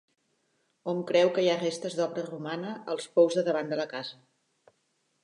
[0.93, 4.21] Hom creu que hi ha restes d'obra romana als pous de davant de la casa.